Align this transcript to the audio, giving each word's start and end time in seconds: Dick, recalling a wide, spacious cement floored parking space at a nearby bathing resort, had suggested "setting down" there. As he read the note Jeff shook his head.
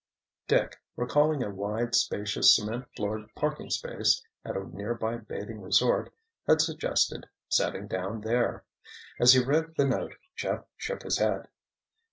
Dick, 0.47 0.81
recalling 0.95 1.43
a 1.43 1.51
wide, 1.53 1.93
spacious 1.93 2.55
cement 2.55 2.85
floored 2.95 3.29
parking 3.35 3.69
space 3.69 4.19
at 4.43 4.57
a 4.57 4.67
nearby 4.75 5.17
bathing 5.17 5.61
resort, 5.61 6.11
had 6.47 6.59
suggested 6.59 7.27
"setting 7.49 7.85
down" 7.87 8.21
there. 8.21 8.63
As 9.19 9.33
he 9.33 9.43
read 9.43 9.75
the 9.77 9.85
note 9.85 10.15
Jeff 10.35 10.65
shook 10.75 11.03
his 11.03 11.19
head. 11.19 11.49